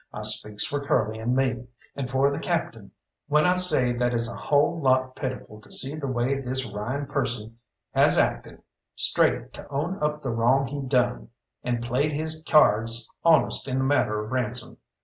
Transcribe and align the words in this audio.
I 0.11 0.23
speaks 0.23 0.65
for 0.65 0.83
Curly 0.83 1.19
and 1.19 1.35
me, 1.35 1.67
and 1.95 2.09
for 2.09 2.31
the 2.31 2.39
Captain, 2.39 2.89
when 3.27 3.45
I 3.45 3.53
says 3.53 3.99
that 3.99 4.15
it's 4.15 4.27
a 4.27 4.35
hull 4.35 4.79
lot 4.81 5.15
pitiful 5.15 5.61
to 5.61 5.71
see 5.71 5.93
the 5.95 6.07
way 6.07 6.41
this 6.41 6.65
Ryan 6.73 7.05
person 7.05 7.59
has 7.91 8.17
acted 8.17 8.63
straight 8.95 9.53
to 9.53 9.69
own 9.69 10.01
up 10.01 10.23
the 10.23 10.31
wrong 10.31 10.65
he 10.65 10.81
done, 10.81 11.29
and 11.63 11.83
played 11.83 12.13
his 12.13 12.43
cyards 12.47 13.13
honest 13.23 13.67
in 13.67 13.77
the 13.77 13.83
matter 13.83 14.23
of 14.25 14.31
ransom. 14.31 14.77